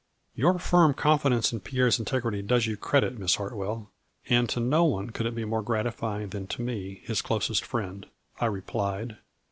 "Your 0.35 0.57
firm 0.57 0.95
confidence 0.95 1.53
in 1.53 1.59
Pierre's 1.59 1.99
integrity 1.99 2.41
does 2.41 2.65
you 2.65 2.75
credit, 2.75 3.19
Miss 3.19 3.35
Hartwell, 3.35 3.91
and 4.29 4.49
to 4.49 4.59
no 4.59 4.83
one 4.83 5.11
could 5.11 5.27
it 5.27 5.35
be 5.35 5.45
more 5.45 5.61
gratifying 5.61 6.29
than 6.29 6.47
to 6.47 6.63
me, 6.63 7.03
his 7.03 7.21
closest 7.21 7.63
friend." 7.63 8.07
I 8.39 8.47
replied. 8.47 9.17